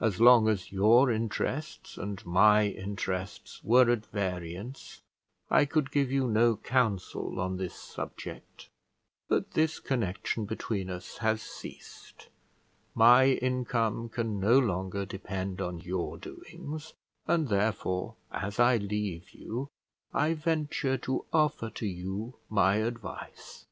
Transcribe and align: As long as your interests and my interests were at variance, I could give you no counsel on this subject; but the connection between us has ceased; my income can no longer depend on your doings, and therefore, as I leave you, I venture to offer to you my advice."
As 0.00 0.20
long 0.20 0.48
as 0.48 0.72
your 0.72 1.08
interests 1.08 1.96
and 1.96 2.26
my 2.26 2.66
interests 2.66 3.62
were 3.62 3.88
at 3.92 4.04
variance, 4.06 5.02
I 5.50 5.66
could 5.66 5.92
give 5.92 6.10
you 6.10 6.26
no 6.26 6.56
counsel 6.56 7.38
on 7.38 7.58
this 7.58 7.76
subject; 7.76 8.68
but 9.28 9.52
the 9.52 9.68
connection 9.84 10.46
between 10.46 10.90
us 10.90 11.18
has 11.18 11.42
ceased; 11.42 12.28
my 12.96 13.26
income 13.34 14.08
can 14.08 14.40
no 14.40 14.58
longer 14.58 15.06
depend 15.06 15.60
on 15.60 15.78
your 15.78 16.18
doings, 16.18 16.94
and 17.28 17.46
therefore, 17.46 18.16
as 18.32 18.58
I 18.58 18.78
leave 18.78 19.30
you, 19.30 19.68
I 20.12 20.34
venture 20.34 20.98
to 20.98 21.24
offer 21.32 21.70
to 21.70 21.86
you 21.86 22.34
my 22.50 22.78
advice." 22.78 23.64